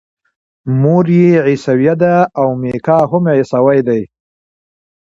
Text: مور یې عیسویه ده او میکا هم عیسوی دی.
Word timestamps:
مور 0.81 1.05
یې 1.19 1.29
عیسویه 1.47 1.93
ده 2.01 2.15
او 2.39 2.47
میکا 2.61 2.99
هم 3.11 3.23
عیسوی 3.37 3.79
دی. 3.87 4.01